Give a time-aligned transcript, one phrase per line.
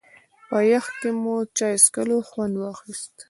[0.47, 3.11] په يخ کې مو له چای څښلو خوند واخيست.